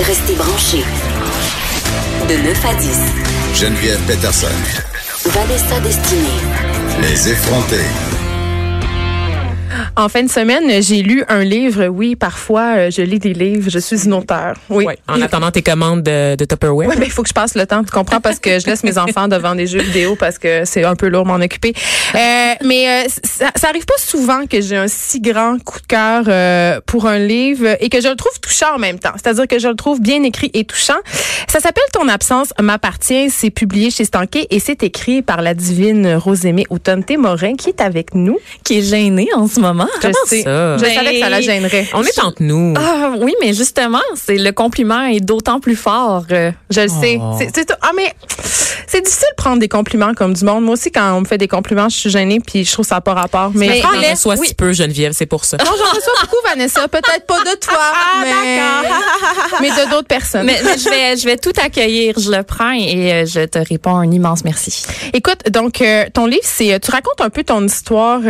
Restez 0.00 0.34
branchés. 0.34 0.84
De 2.28 2.34
9 2.34 2.64
à 2.64 2.74
10. 2.74 2.98
Geneviève 3.54 4.00
Peterson. 4.06 4.48
Vanessa 5.26 5.78
Destinée. 5.80 6.40
Les 7.00 7.28
effrontés. 7.28 7.86
En 9.96 10.08
fin 10.08 10.24
de 10.24 10.28
semaine, 10.28 10.82
j'ai 10.82 11.02
lu 11.02 11.22
un 11.28 11.44
livre. 11.44 11.86
Oui, 11.86 12.16
parfois, 12.16 12.74
euh, 12.76 12.90
je 12.90 13.00
lis 13.00 13.20
des 13.20 13.32
livres. 13.32 13.70
Je 13.70 13.78
suis 13.78 14.06
une 14.06 14.14
auteur. 14.14 14.56
Oui. 14.68 14.84
Ouais, 14.84 14.98
en 15.06 15.22
attendant 15.22 15.52
tes 15.52 15.62
commandes 15.62 16.02
de, 16.02 16.34
de 16.34 16.44
Tupperware. 16.44 16.88
Oui, 16.88 16.96
mais 16.98 17.06
il 17.06 17.12
faut 17.12 17.22
que 17.22 17.28
je 17.28 17.34
passe 17.34 17.54
le 17.54 17.64
temps, 17.64 17.84
tu 17.84 17.92
comprends, 17.92 18.20
parce 18.20 18.40
que 18.40 18.58
je 18.58 18.66
laisse 18.66 18.82
mes 18.82 18.98
enfants 18.98 19.28
devant 19.28 19.54
des 19.54 19.68
jeux 19.68 19.82
vidéo 19.82 20.16
parce 20.16 20.38
que 20.38 20.64
c'est 20.64 20.82
un 20.82 20.96
peu 20.96 21.06
lourd 21.06 21.24
m'en 21.24 21.36
occuper. 21.36 21.74
Euh, 22.14 22.54
mais 22.64 22.88
euh, 22.88 23.08
ça, 23.22 23.52
ça 23.54 23.68
arrive 23.68 23.84
pas 23.84 23.98
souvent 23.98 24.46
que 24.46 24.60
j'ai 24.60 24.76
un 24.76 24.88
si 24.88 25.20
grand 25.20 25.62
coup 25.62 25.80
de 25.80 25.86
cœur 25.86 26.24
euh, 26.26 26.80
pour 26.86 27.06
un 27.06 27.18
livre 27.18 27.76
et 27.78 27.88
que 27.88 28.00
je 28.00 28.08
le 28.08 28.16
trouve 28.16 28.40
touchant 28.40 28.74
en 28.74 28.78
même 28.78 28.98
temps. 28.98 29.12
C'est-à-dire 29.14 29.46
que 29.46 29.60
je 29.60 29.68
le 29.68 29.76
trouve 29.76 30.00
bien 30.00 30.24
écrit 30.24 30.50
et 30.54 30.64
touchant. 30.64 30.98
Ça 31.48 31.60
s'appelle 31.60 31.84
Ton 31.92 32.08
absence 32.08 32.52
m'appartient. 32.60 33.30
C'est 33.30 33.50
publié 33.50 33.92
chez 33.92 34.04
Stanquet 34.04 34.48
et 34.50 34.58
c'est 34.58 34.82
écrit 34.82 35.22
par 35.22 35.40
la 35.40 35.54
divine 35.54 36.16
Rosémée 36.16 36.66
Automne 36.70 37.04
Morin 37.16 37.54
qui 37.54 37.68
est 37.68 37.80
avec 37.80 38.16
nous. 38.16 38.38
qui 38.64 38.78
est 38.78 38.82
gêné 38.82 39.28
en 39.36 39.46
ce 39.46 39.60
moment. 39.60 39.83
Je 40.02 40.08
sais. 40.26 40.42
ça? 40.42 40.76
Je 40.76 40.82
Ben, 40.82 40.94
savais 40.94 41.14
que 41.14 41.20
ça 41.20 41.28
la 41.28 41.40
gênerait. 41.40 41.88
On 41.94 42.02
est 42.02 42.18
entre 42.20 42.42
nous. 42.42 42.74
Ah 42.76 43.12
oui, 43.20 43.34
mais 43.40 43.52
justement, 43.54 44.00
c'est 44.14 44.36
le 44.38 44.52
compliment 44.52 45.04
est 45.06 45.20
d'autant 45.20 45.60
plus 45.60 45.76
fort. 45.76 46.24
euh, 46.30 46.50
Je 46.70 46.80
le 46.82 46.88
sais. 46.88 47.18
Oh. 47.20 47.36
C'est, 47.38 47.70
ah, 47.82 47.90
mais 47.96 48.12
c'est 48.86 49.00
difficile 49.02 49.28
de 49.30 49.42
prendre 49.42 49.58
des 49.58 49.68
compliments 49.68 50.14
comme 50.14 50.34
du 50.34 50.44
monde. 50.44 50.64
Moi 50.64 50.74
aussi, 50.74 50.90
quand 50.90 51.12
on 51.14 51.20
me 51.20 51.24
fait 51.26 51.38
des 51.38 51.48
compliments, 51.48 51.88
je 51.88 51.96
suis 51.96 52.10
gênée 52.10 52.40
puis 52.40 52.64
je 52.64 52.72
trouve 52.72 52.84
ça 52.86 52.96
n'a 52.96 53.00
pas 53.00 53.14
rapport. 53.14 53.50
Mais, 53.54 53.68
Mais- 53.68 53.80
prends-les. 53.80 54.10
reçois 54.10 54.34
oui. 54.38 54.48
si 54.48 54.54
peu, 54.54 54.72
Geneviève, 54.72 55.12
c'est 55.12 55.26
pour 55.26 55.44
ça. 55.44 55.56
Non, 55.58 55.64
j'en 55.66 55.90
reçois 55.96 56.12
beaucoup, 56.22 56.36
Vanessa. 56.48 56.86
Peut-être 56.88 57.26
pas 57.26 57.40
de 57.40 57.58
toi, 57.58 57.78
mais, 58.22 58.58
mais 59.60 59.70
de 59.70 59.90
d'autres 59.90 60.08
personnes. 60.08 60.46
mais, 60.46 60.58
mais 60.64 60.78
je 60.78 60.88
vais 60.88 61.16
je 61.16 61.24
vais 61.24 61.36
tout 61.36 61.52
accueillir, 61.62 62.14
je 62.18 62.30
le 62.30 62.42
prends 62.42 62.72
et 62.72 63.12
euh, 63.12 63.26
je 63.26 63.44
te 63.46 63.58
réponds 63.58 63.96
un 63.96 64.10
immense 64.10 64.44
merci. 64.44 64.84
Écoute, 65.12 65.50
donc 65.50 65.80
euh, 65.80 66.04
ton 66.12 66.26
livre, 66.26 66.42
c'est 66.44 66.72
euh, 66.74 66.78
tu 66.78 66.90
racontes 66.90 67.20
un 67.20 67.30
peu 67.30 67.44
ton 67.44 67.64
histoire 67.64 68.20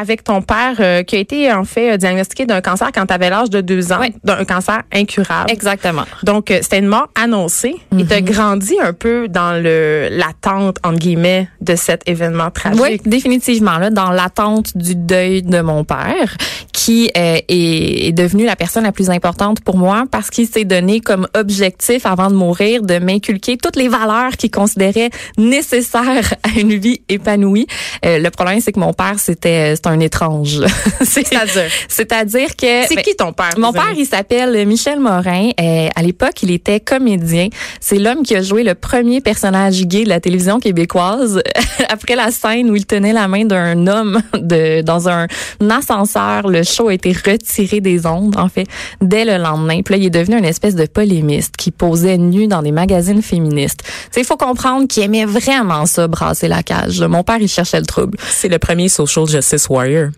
avec 0.00 0.24
ton 0.24 0.42
père 0.42 1.01
euh, 1.02 1.04
qui 1.04 1.16
a 1.16 1.18
été 1.18 1.52
en 1.52 1.64
fait 1.64 1.92
euh, 1.92 1.96
diagnostiqué 1.96 2.46
d'un 2.46 2.60
cancer 2.60 2.90
quand 2.94 3.06
tu 3.06 3.12
avais 3.14 3.30
l'âge 3.30 3.50
de 3.50 3.60
deux 3.60 3.92
ans, 3.92 3.98
Oui. 4.00 4.14
d'un 4.24 4.44
cancer 4.44 4.82
incurable. 4.92 5.50
Exactement. 5.50 6.04
Donc 6.22 6.50
euh, 6.50 6.58
c'était 6.62 6.78
une 6.78 6.86
mort 6.86 7.08
annoncée 7.20 7.76
et 7.98 8.04
tu 8.06 8.12
as 8.12 8.20
grandi 8.20 8.76
un 8.80 8.92
peu 8.92 9.28
dans 9.28 9.60
le 9.62 10.08
l'attente 10.10 10.78
entre 10.84 10.98
guillemets 10.98 11.48
de 11.60 11.74
cet 11.76 12.08
événement 12.08 12.50
tragique. 12.50 12.80
Oui, 12.82 13.00
définitivement 13.04 13.78
là 13.78 13.90
dans 13.90 14.10
l'attente 14.10 14.76
du 14.76 14.94
deuil 14.96 15.42
de 15.42 15.60
mon 15.60 15.84
père 15.84 16.36
qui 16.72 17.10
euh, 17.16 17.36
est, 17.48 18.08
est 18.08 18.12
devenu 18.12 18.44
la 18.44 18.56
personne 18.56 18.84
la 18.84 18.92
plus 18.92 19.10
importante 19.10 19.60
pour 19.60 19.76
moi 19.76 20.04
parce 20.10 20.30
qu'il 20.30 20.46
s'est 20.46 20.64
donné 20.64 21.00
comme 21.00 21.26
objectif 21.34 22.06
avant 22.06 22.28
de 22.30 22.34
mourir 22.34 22.82
de 22.82 22.98
m'inculquer 22.98 23.56
toutes 23.56 23.76
les 23.76 23.88
valeurs 23.88 24.32
qu'il 24.36 24.50
considérait 24.50 25.10
nécessaires 25.38 26.34
à 26.42 26.58
une 26.58 26.74
vie 26.74 27.02
épanouie. 27.08 27.66
Euh, 28.04 28.18
le 28.18 28.30
problème 28.30 28.60
c'est 28.60 28.72
que 28.72 28.80
mon 28.80 28.92
père 28.92 29.18
c'était 29.18 29.74
c'est 29.76 29.86
un 29.86 30.00
étrange. 30.00 30.60
C'est- 31.04 31.26
C'est-à-dire? 31.26 31.70
c'est-à-dire 31.88 32.56
que 32.56 32.86
C'est 32.88 32.94
ben, 32.96 33.02
qui 33.02 33.14
ton 33.16 33.32
père 33.32 33.50
Mon 33.58 33.72
père, 33.72 33.92
il 33.96 34.06
s'appelle 34.06 34.66
Michel 34.66 35.00
Morin. 35.00 35.50
Euh, 35.60 35.88
à 35.94 36.02
l'époque, 36.02 36.42
il 36.42 36.50
était 36.50 36.80
comédien. 36.80 37.48
C'est 37.80 37.98
l'homme 37.98 38.22
qui 38.22 38.34
a 38.36 38.42
joué 38.42 38.62
le 38.62 38.74
premier 38.74 39.20
personnage 39.20 39.82
gay 39.86 40.04
de 40.04 40.08
la 40.08 40.20
télévision 40.20 40.60
québécoise. 40.60 41.42
Après 41.88 42.14
la 42.16 42.30
scène 42.30 42.70
où 42.70 42.76
il 42.76 42.86
tenait 42.86 43.12
la 43.12 43.28
main 43.28 43.44
d'un 43.44 43.86
homme 43.86 44.20
de, 44.34 44.82
dans 44.82 45.08
un 45.08 45.26
ascenseur, 45.70 46.48
le 46.48 46.62
show 46.62 46.88
a 46.88 46.94
été 46.94 47.12
retiré 47.12 47.80
des 47.80 48.06
ondes, 48.06 48.36
en 48.36 48.48
fait, 48.48 48.66
dès 49.00 49.24
le 49.24 49.36
lendemain. 49.42 49.80
Puis 49.82 49.94
là, 49.94 49.98
il 50.00 50.06
est 50.06 50.10
devenu 50.10 50.38
une 50.38 50.44
espèce 50.44 50.74
de 50.74 50.86
polémiste 50.86 51.56
qui 51.56 51.70
posait 51.70 52.18
nu 52.18 52.46
dans 52.46 52.62
des 52.62 52.72
magazines 52.72 53.22
féministes. 53.22 53.80
Il 54.16 54.24
faut 54.24 54.36
comprendre 54.36 54.86
qu'il 54.88 55.02
aimait 55.02 55.24
vraiment 55.24 55.86
ça, 55.86 56.06
brasser 56.08 56.48
la 56.48 56.62
cage. 56.62 57.00
Mon 57.02 57.22
père, 57.24 57.38
il 57.40 57.48
cherchait 57.48 57.80
le 57.80 57.86
trouble. 57.86 58.18
C'est 58.28 58.48
le 58.48 58.58
premier 58.58 58.88
social 58.88 59.26
justice 59.26 59.68
warrior. 59.68 60.08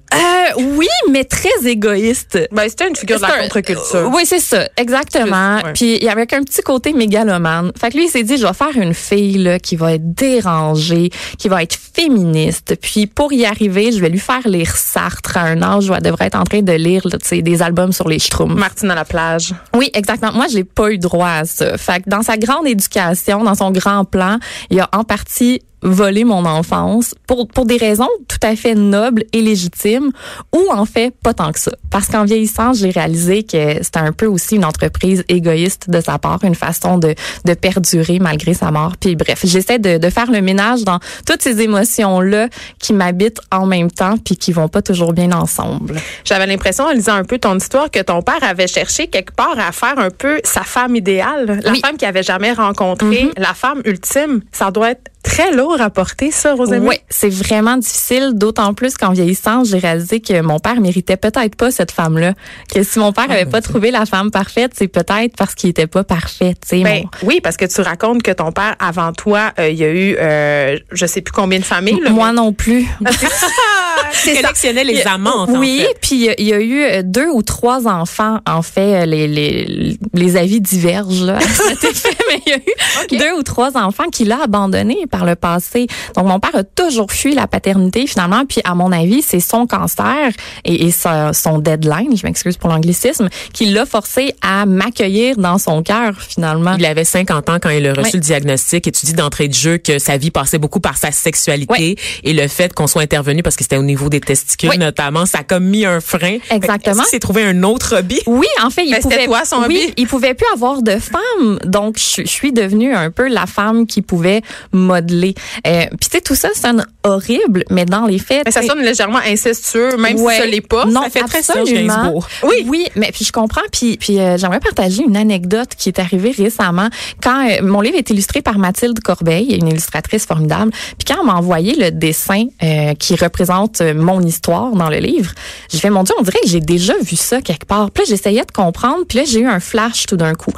Euh, 0.45 0.63
oui, 0.77 0.87
mais 1.11 1.25
très 1.25 1.67
égoïste. 1.67 2.39
Ben, 2.53 2.69
c'était 2.69 2.89
une 2.89 2.97
figure 2.97 3.17
de 3.17 3.23
la 3.23 3.43
contre-culture. 3.43 4.11
Oui, 4.13 4.23
c'est 4.25 4.41
ça, 4.41 4.69
exactement. 4.77 5.59
Plus, 5.59 5.67
ouais. 5.67 5.73
Puis 5.75 5.97
il 5.97 6.05
y 6.05 6.09
avait 6.09 6.23
un 6.35 6.43
petit 6.43 6.63
côté 6.63 6.93
mégalomane. 6.93 7.73
Fait 7.79 7.91
que 7.91 7.97
lui, 7.97 8.07
il 8.07 8.09
s'est 8.09 8.23
dit, 8.23 8.37
je 8.37 8.47
vais 8.47 8.53
faire 8.53 8.77
une 8.77 8.95
fille 8.95 9.39
là, 9.39 9.59
qui 9.59 9.77
va 9.77 9.95
être 9.95 10.15
dérangée, 10.15 11.11
qui 11.39 11.49
va 11.49 11.63
être 11.63 11.77
féministe. 11.77 12.77
Puis 12.81 13.07
pour 13.07 13.33
y 13.33 13.45
arriver, 13.45 13.93
je 13.93 14.01
vais 14.01 14.09
lui 14.09 14.19
faire 14.19 14.47
lire 14.47 14.77
Sartre 14.77 15.37
à 15.37 15.43
un 15.43 15.63
âge 15.63 15.89
où 15.89 15.95
elle 15.95 16.03
devrait 16.03 16.27
être 16.27 16.39
en 16.39 16.45
train 16.45 16.63
de 16.63 16.73
lire 16.73 17.07
là, 17.07 17.19
des 17.31 17.63
albums 17.63 17.93
sur 17.93 18.09
les 18.09 18.19
Schtroumpfs. 18.19 18.55
Martine 18.55 18.91
à 18.91 18.95
la 18.95 19.05
plage. 19.05 19.55
Oui, 19.75 19.91
exactement. 19.95 20.33
Moi, 20.33 20.47
je 20.51 20.57
n'ai 20.57 20.65
pas 20.65 20.91
eu 20.91 20.99
droit 20.99 21.29
à 21.29 21.45
ça. 21.45 21.77
Fait 21.79 22.03
que 22.03 22.11
dans 22.11 22.23
sa 22.23 22.37
grande 22.37 22.67
éducation, 22.67 23.45
dans 23.45 23.55
son 23.55 23.71
grand 23.71 24.05
plan, 24.05 24.39
il 24.71 24.81
a 24.81 24.89
en 24.93 25.05
partie 25.05 25.61
volé 25.85 26.25
mon 26.25 26.45
enfance 26.47 27.15
pour 27.27 27.47
pour 27.47 27.67
des 27.67 27.77
raisons 27.77 28.09
tout 28.27 28.39
à 28.43 28.57
fait 28.57 28.75
nobles 28.75 29.25
et 29.33 29.41
légitimes 29.43 30.11
ou 30.55 30.67
en 30.73 30.87
fait 30.87 31.15
pas 31.23 31.35
tant 31.35 31.53
que 31.53 31.61
ça 31.61 31.73
parce 31.91 32.07
qu'en 32.09 32.25
vieillissant 32.25 32.73
j'ai 32.73 32.91
réalisé 32.91 33.43
que 33.43 33.83
c'était 33.83 33.99
un 34.01 34.13
peu 34.13 34.27
aussi 34.27 34.57
une 34.57 34.65
entreprise 34.65 35.25
égoïste 35.29 35.91
de 35.91 36.01
sa 36.01 36.19
part 36.19 36.39
une 36.43 36.55
façon 36.55 36.97
de 36.99 37.15
de 37.45 37.55
perdurer 37.55 38.19
malgré 38.19 38.55
sa 38.55 38.71
mort 38.71 38.95
puis 38.99 39.15
bref 39.15 39.41
j'essaie 39.45 39.79
de 39.79 39.99
de 39.99 40.11
faire 40.11 40.31
le 40.31 40.41
ménage 40.41 40.85
dans 40.85 40.99
toutes 41.27 41.43
ces 41.43 41.61
émotions 41.61 42.21
là 42.21 42.49
qui 42.79 42.93
m'habitent 42.95 43.41
en 43.53 43.67
même 43.67 43.91
temps 43.91 44.17
puis 44.17 44.37
qui 44.37 44.53
vont 44.53 44.69
pas 44.69 44.83
toujours 44.83 45.13
bien 45.13 45.33
ensemble 45.33 46.01
J'avais 46.25 46.47
l'impression, 46.47 46.85
en 46.85 46.93
lisant 46.93 47.15
un 47.15 47.25
peu 47.25 47.39
ton 47.39 47.57
histoire, 47.57 47.91
que 47.91 48.01
ton 48.01 48.23
père 48.23 48.43
avait 48.43 48.67
cherché 48.67 49.09
quelque 49.09 49.35
part 49.35 49.59
à 49.59 49.73
faire 49.73 49.99
un 49.99 50.11
peu 50.11 50.41
sa 50.45 50.63
femme 50.63 50.97
idéale, 50.97 51.61
la 51.63 51.73
Oui. 51.73 51.81
femme 51.81 51.97
qu'il 51.97 52.09
avait 52.09 52.23
jamais 52.23 52.53
rencontrée, 52.53 53.31
la 53.37 53.53
femme 53.55 53.83
ultime. 53.85 54.41
Ça 54.53 54.71
doit 54.71 54.93
être 54.93 55.11
très 55.25 55.51
lourd 55.53 55.81
à 55.81 55.91
porter, 55.91 56.31
ça, 56.31 56.55
Rosémie. 56.55 56.87
Oui, 56.87 56.97
c'est 57.09 57.29
vraiment 57.31 57.77
difficile, 57.77 58.33
d'autant 58.35 58.75
plus 58.75 58.97
qu'en 58.97 59.11
vieillissant, 59.13 59.65
j'ai 59.65 59.79
réalisé 59.79 60.21
que 60.21 60.41
mon 60.43 60.59
père 60.61 60.81
méritait 60.81 61.17
peut-être 61.17 61.57
pas 61.57 61.71
cette 61.73 61.91
femme-là. 61.91 62.35
Que 62.73 62.83
si 62.85 62.99
mon 63.01 63.13
père 63.13 63.31
avait 63.31 63.47
pas 63.47 63.61
trouvé 63.61 63.91
la 63.91 64.07
femme 64.07 64.31
parfaite, 64.31 64.73
c'est 64.77 64.87
peut-être 64.89 65.35
parce 65.37 65.55
qu'il 65.57 65.71
était 65.71 65.87
pas 65.89 66.05
parfait. 66.05 66.55
tu 66.61 66.77
sais. 66.79 66.83
Ben, 66.85 67.03
Mon- 67.23 67.29
oui, 67.29 67.41
parce 67.43 67.57
que 67.57 67.65
tu 67.65 67.81
racontes 67.81 68.23
que 68.23 68.31
ton 68.31 68.53
père, 68.53 68.77
avant 68.79 69.13
toi, 69.13 69.53
euh, 69.59 69.69
il 69.69 69.77
y 69.79 69.85
a 69.85 69.89
eu, 69.91 70.17
euh, 70.19 70.79
je 70.93 71.07
sais 71.07 71.23
plus 71.23 71.33
combien 71.33 71.59
de 71.59 71.65
familles. 71.65 72.01
là, 72.03 72.11
Moi 72.11 72.33
non 72.33 72.53
plus. 72.53 72.87
c'est 73.11 74.35
ça. 74.35 74.43
collectionnait 74.43 74.85
les 74.85 75.03
amantes, 75.07 75.49
en 75.51 75.59
oui, 75.59 75.81
fait. 75.81 75.99
puis 76.01 76.15
il 76.17 76.21
y 76.23 76.29
a- 76.31 76.35
il 76.41 76.47
y 76.47 76.53
a 76.53 76.61
eu 76.61 76.83
euh, 76.83 77.03
deux 77.05 77.29
ou 77.29 77.43
trois 77.43 77.87
enfants. 77.89 78.39
En 78.47 78.63
fait, 78.63 79.03
euh, 79.03 79.07
les, 79.07 79.27
les, 79.27 79.99
les 80.13 80.37
avis 80.37 80.61
divergent 80.61 81.25
là, 81.25 81.37
à 81.37 81.41
cet 81.41 81.85
effet, 81.85 82.17
mais 82.29 82.41
il 82.47 82.51
y 82.51 82.53
a 82.53 82.59
eu 82.59 83.19
deux 83.19 83.33
ou 83.39 83.43
trois 83.43 83.77
enfants 83.77 84.09
qu'il 84.11 84.31
a 84.33 84.43
abandonnés 84.43 85.07
par 85.15 85.25
le 85.25 85.37
passé. 85.37 85.87
Donc, 86.17 86.27
mon 86.27 86.41
père 86.41 86.57
a 86.57 86.65
toujours 86.65 87.13
fui 87.13 87.35
la 87.37 87.47
paternité 87.47 88.09
finalement. 88.09 88.43
Puis, 88.49 88.61
à 88.65 88.75
mon 88.75 88.91
avis, 88.91 89.23
c'est 89.23 89.39
son 89.39 89.65
cancer 89.67 90.31
et, 90.65 90.91
son 90.91 91.59
deadline, 91.59 92.17
je 92.17 92.27
m'excuse 92.27 92.57
pour 92.57 92.69
l'anglicisme, 92.69 93.29
qui 93.53 93.67
l'a 93.67 93.87
forcé 93.87 94.35
à 94.43 94.67
m'accueillir 94.67 95.37
dans 95.37 95.59
son 95.59 95.85
cœur 95.85 96.21
finalement. 96.21 96.75
Il 96.79 96.85
avait 96.87 97.05
50 97.05 97.49
ans 97.49 97.59
quand 97.63 97.71
il 97.71 97.87
a 97.87 97.93
reçu 97.93 98.03
Oui. 98.07 98.11
le 98.15 98.21
diagnostic 98.21 98.89
et 98.89 98.93
tu 98.93 99.07
dis 99.07 99.13
d'entrée 99.13 99.47
de 99.47 99.55
jeu 99.55 99.79
que 99.79 100.01
sa 100.01 100.17
vie 100.17 100.33
passait 100.33 100.59
beaucoup 100.59 100.81
par 100.81 100.97
sa 100.97 101.13
sexualité 101.13 101.67
Oui. 101.79 101.97
et 102.25 102.33
le 102.33 102.49
fait 102.49 102.73
qu'on 102.73 102.89
soit 102.89 103.03
intervenu 103.03 103.43
parce 103.45 103.55
que 103.57 103.63
c'était 103.63 103.77
au 103.77 103.83
niveau 103.85 104.09
des 104.09 104.21
testicules 104.21 104.71
Oui. 104.71 104.79
notamment, 104.79 105.27
ça 105.27 105.39
a 105.39 105.43
comme 105.45 105.65
mis 105.67 105.85
un 105.87 106.01
frein. 106.01 106.39
Exactement. 106.51 106.95
Est-ce 106.97 107.03
qu'il 107.03 107.11
s'est 107.11 107.21
trouvé 107.21 107.45
un 107.45 107.63
autre 107.63 107.99
hobby? 107.99 108.19
Oui, 108.27 108.49
en 108.65 108.71
fait, 108.71 108.85
il 108.85 108.91
Ben, 108.93 109.01
pouvait. 109.01 109.27
toi, 109.27 109.45
son 109.45 109.63
hobby? 109.63 109.79
il 109.97 110.09
pouvait 110.09 110.35
plus 110.35 110.47
avoir 110.53 110.83
de 110.83 110.97
femme, 110.99 111.59
donc 111.65 111.99
je, 111.99 112.23
je 112.23 112.29
suis 112.29 112.53
devenue 112.53 112.93
un 112.95 113.11
peu 113.13 113.29
la 113.29 113.47
femme 113.47 113.87
qui 113.87 114.03
pouvait 114.03 114.43
modeler. 114.73 115.04
Euh, 115.13 115.85
Puis 116.01 116.09
tu 116.09 116.09
sais, 116.11 116.21
tout 116.21 116.35
ça 116.35 116.49
sonne 116.55 116.85
horrible, 117.03 117.65
mais 117.71 117.85
dans 117.85 118.07
les 118.07 118.19
faits, 118.19 118.43
Mais 118.47 118.51
ça 118.53 118.63
sonne 118.63 118.81
légèrement 118.81 119.19
incestueux, 119.27 119.97
même 119.97 120.19
Ouais. 120.21 120.37
si 120.37 120.43
ce 120.43 120.47
l'est 120.47 120.61
pas. 120.67 120.85
Non, 120.87 121.03
ça 121.03 121.11
fait 121.11 121.21
très 121.21 121.39
absolument. 121.39 121.95
Gainsbourg. 122.05 122.27
Oui, 122.45 122.65
oui, 122.67 122.87
mais 122.97 123.11
puis 123.13 123.25
je 123.25 123.33
comprends. 123.33 123.61
Puis, 123.73 123.97
puis 123.97 124.19
euh, 124.21 124.37
j'aimerais 124.39 124.61
partager 124.61 125.03
une 125.03 125.17
anecdote 125.17 125.71
qui 125.77 125.89
est 125.89 125.99
arrivée 125.99 126.31
récemment. 126.37 126.89
Quand 127.23 127.49
euh, 127.49 127.63
mon 127.63 127.81
livre 127.81 127.97
est 127.99 128.09
illustré 128.11 128.43
par 128.43 128.59
Mathilde 128.59 129.01
Corbeil, 129.01 129.55
une 129.55 129.69
illustratrice 129.69 130.27
formidable. 130.27 130.71
Puis 130.73 131.07
quand 131.07 131.21
on 131.21 131.25
m'a 131.25 131.35
envoyé 131.35 131.75
le 131.75 131.91
dessin 131.91 132.47
euh, 132.63 132.95
qui 132.95 133.15
représente 133.17 133.81
mon 133.83 134.21
histoire 134.23 134.73
dans 134.73 134.89
le 134.89 134.99
livre, 134.99 135.33
j'ai 135.71 135.79
fait 135.79 135.91
mon 135.91 136.03
Dieu, 136.03 136.15
on 136.19 136.23
dirait 136.23 136.41
que 136.43 136.49
j'ai 136.49 136.61
déjà 136.61 136.95
vu 137.03 137.17
ça 137.17 137.41
quelque 137.43 137.67
part. 137.67 137.91
Puis 137.91 138.05
là, 138.05 138.07
j'essayais 138.11 138.45
de 138.45 138.53
comprendre. 138.53 139.05
Puis 139.09 139.19
là, 139.19 139.25
j'ai 139.27 139.41
eu 139.41 139.47
un 139.47 139.61
flash 139.61 140.07
tout 140.07 140.17
d'un 140.17 140.35
coup. 140.35 140.53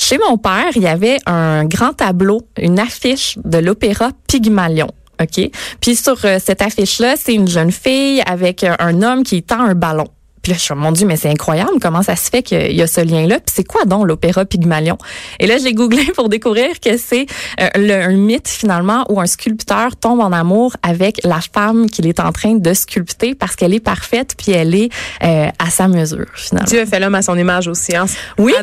Chez 0.00 0.16
mon 0.16 0.38
père, 0.38 0.70
il 0.76 0.82
y 0.82 0.86
avait 0.86 1.18
un 1.26 1.64
grand 1.64 1.92
tableau, 1.92 2.42
une 2.56 2.78
affiche 2.78 3.36
de 3.44 3.58
l'opéra 3.58 4.12
Pygmalion. 4.28 4.88
OK? 5.20 5.50
Puis 5.80 5.96
sur 5.96 6.24
euh, 6.24 6.38
cette 6.42 6.62
affiche-là, 6.62 7.16
c'est 7.16 7.34
une 7.34 7.48
jeune 7.48 7.72
fille 7.72 8.22
avec 8.24 8.62
euh, 8.62 8.76
un 8.78 9.02
homme 9.02 9.24
qui 9.24 9.42
tend 9.42 9.60
un 9.60 9.74
ballon. 9.74 10.06
Puis 10.48 10.54
là, 10.54 10.58
je 10.58 10.64
suis 10.64 10.74
mon 10.74 10.92
Dieu, 10.92 11.06
mais 11.06 11.16
c'est 11.16 11.28
incroyable, 11.28 11.72
comment 11.78 12.00
ça 12.00 12.16
se 12.16 12.30
fait 12.30 12.42
qu'il 12.42 12.74
y 12.74 12.80
a 12.80 12.86
ce 12.86 13.02
lien-là? 13.02 13.34
Puis 13.34 13.52
c'est 13.54 13.64
quoi 13.64 13.84
donc 13.84 14.06
l'opéra 14.06 14.46
Pygmalion? 14.46 14.96
Et 15.40 15.46
là, 15.46 15.58
j'ai 15.58 15.74
googlé 15.74 16.04
pour 16.16 16.30
découvrir 16.30 16.80
que 16.80 16.96
c'est 16.96 17.26
euh, 17.60 17.68
le, 17.74 17.92
un 17.92 18.16
mythe 18.16 18.48
finalement 18.48 19.04
où 19.10 19.20
un 19.20 19.26
sculpteur 19.26 19.94
tombe 19.96 20.20
en 20.20 20.32
amour 20.32 20.74
avec 20.82 21.20
la 21.22 21.40
femme 21.52 21.90
qu'il 21.90 22.06
est 22.06 22.18
en 22.18 22.32
train 22.32 22.54
de 22.54 22.72
sculpter 22.72 23.34
parce 23.34 23.56
qu'elle 23.56 23.74
est 23.74 23.80
parfaite 23.80 24.36
puis 24.38 24.52
elle 24.52 24.74
est 24.74 24.88
euh, 25.22 25.48
à 25.58 25.68
sa 25.68 25.86
mesure 25.86 26.24
finalement. 26.34 26.66
Dieu 26.66 26.80
a 26.80 26.86
fait 26.86 26.98
l'homme 26.98 27.14
à 27.14 27.20
son 27.20 27.36
image 27.36 27.68
aussi. 27.68 27.94
Hein? 27.94 28.06
Oui. 28.38 28.54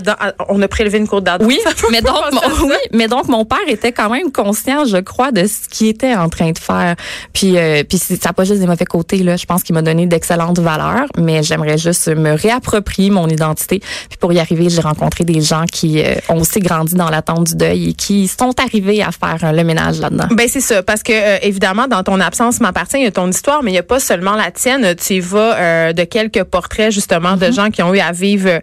On 0.50 0.60
a 0.64 0.68
prélevé 0.68 0.98
une 0.98 1.08
cour 1.08 1.22
d'Adam. 1.22 1.46
Oui, 1.46 1.60
mais 1.92 2.02
donc, 2.02 2.16
mon, 2.32 2.66
oui, 2.66 2.78
mais 2.94 3.08
donc 3.08 3.28
mon 3.28 3.46
père 3.46 3.60
était 3.68 3.92
quand 3.92 4.10
même 4.10 4.32
conscient, 4.32 4.86
je 4.86 4.98
crois, 4.98 5.32
de 5.32 5.46
ce 5.46 5.70
qu'il 5.70 5.86
était 5.86 6.16
en 6.16 6.30
train 6.30 6.50
de 6.50 6.58
faire. 6.58 6.96
Puis, 7.32 7.60
euh, 7.60 7.84
puis 7.88 8.00
ça 8.00 8.16
n'a 8.26 8.34
pas 8.34 8.44
juste 8.44 8.60
des 8.60 8.68
mauvais 8.68 8.86
côtés 8.86 9.18
là. 9.18 9.36
Je 9.36 9.46
pense 9.46 9.62
qu'il 9.62 9.76
m'a 9.76 9.84
donné 9.84 10.08
d'excellentes 10.08 10.58
valeurs, 10.58 11.06
mais 11.20 11.44
j'aimerais 11.44 11.75
juste 11.78 12.08
me 12.08 12.34
réapproprier 12.34 13.10
mon 13.10 13.28
identité. 13.28 13.80
Puis 13.80 14.18
pour 14.20 14.34
y 14.34 14.40
arriver, 14.40 14.70
j'ai 14.70 14.82
rencontré 14.82 15.24
des 15.24 15.42
gens 15.42 15.66
qui 15.72 16.02
euh, 16.04 16.16
ont 16.30 16.40
aussi 16.40 16.60
grandi 16.60 16.96
dans 16.96 17.10
l'attente 17.10 17.48
du 17.48 17.56
deuil 17.56 17.90
et 17.90 17.94
qui 17.94 18.28
sont 18.28 18.54
arrivés 18.60 19.02
à 19.04 19.12
faire 19.12 19.38
euh, 19.44 19.52
le 19.52 19.64
ménage 19.64 20.00
là-dedans. 20.00 20.28
Ben 20.32 20.48
c'est 20.50 20.62
ça, 20.62 20.84
parce 20.84 21.04
que 21.04 21.14
euh, 21.14 21.38
évidemment 21.42 21.88
dans 21.88 22.04
ton 22.04 22.20
absence 22.20 22.60
m'appartient, 22.60 22.98
il 22.98 23.04
y 23.04 23.08
a 23.08 23.12
ton 23.12 23.30
histoire, 23.30 23.64
mais 23.64 23.72
il 23.72 23.76
y 23.76 23.80
a 23.80 23.84
pas 23.84 24.00
seulement 24.00 24.36
la 24.36 24.52
tienne. 24.52 24.96
Tu 24.96 25.16
y 25.16 25.20
vas 25.20 25.56
euh, 25.56 25.94
de 25.94 26.04
quelques 26.04 26.44
portraits 26.44 26.92
justement 26.92 27.38
de 27.38 27.52
gens 27.52 27.70
qui 27.70 27.82
ont 27.82 27.94
eu 27.94 28.00
à 28.00 28.12
vivre 28.12 28.60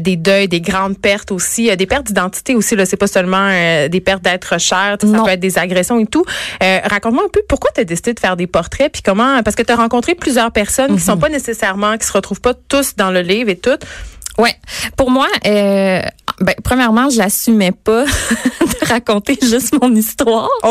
des 0.00 0.16
deuils, 0.16 0.48
des 0.48 0.60
grandes 0.60 0.98
pertes 0.98 1.32
aussi, 1.32 1.74
des 1.76 1.86
pertes 1.86 2.06
d'identité 2.06 2.54
aussi. 2.54 2.76
Là, 2.76 2.86
c'est 2.86 2.96
pas 2.96 3.06
seulement 3.06 3.48
des 3.88 4.00
pertes 4.00 4.22
d'être 4.22 4.58
cher, 4.60 4.96
ça 5.00 5.06
Non. 5.06 5.24
peut 5.24 5.30
être 5.30 5.40
des 5.40 5.58
agressions 5.58 5.98
et 5.98 6.06
tout. 6.06 6.24
Raconte-moi 6.60 7.24
un 7.24 7.30
peu 7.32 7.42
pourquoi 7.48 7.70
tu 7.74 7.80
as 7.80 7.84
décidé 7.84 8.14
de 8.14 8.20
faire 8.20 8.36
des 8.36 8.46
portraits, 8.46 8.90
puis 8.92 9.02
comment, 9.02 9.42
parce 9.42 9.56
que 9.56 9.62
tu 9.62 9.72
as 9.72 9.76
rencontré 9.76 10.14
plusieurs 10.14 10.50
personnes 10.52 10.96
qui 10.96 11.02
sont 11.02 11.16
pas 11.16 11.28
nécessairement, 11.28 11.96
qui 11.98 12.06
se 12.06 12.12
retrouvent 12.12 12.33
pas 12.40 12.54
tous 12.54 12.96
dans 12.96 13.10
le 13.10 13.20
livre 13.20 13.50
et 13.50 13.56
tout. 13.56 13.78
Ouais. 14.38 14.54
Pour 14.96 15.10
moi, 15.10 15.28
euh, 15.46 16.02
ben, 16.44 16.54
premièrement, 16.62 17.10
je 17.10 17.18
l'assumais 17.18 17.72
pas 17.72 18.04
de 18.60 18.86
raconter 18.88 19.38
juste 19.42 19.74
mon 19.80 19.94
histoire. 19.94 20.48
Oh, 20.62 20.70